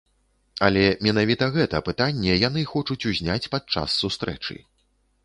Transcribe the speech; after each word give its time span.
Але 0.67 0.85
менавіта 1.07 1.49
гэта 1.57 1.81
пытанне 1.89 2.37
яны 2.47 2.63
хочуць 2.71 3.07
узняць 3.13 3.49
падчас 3.57 3.89
сустрэчы. 4.05 4.57